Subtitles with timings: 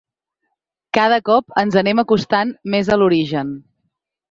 [0.97, 3.55] Cada cop ens anem acostant més a l’origen.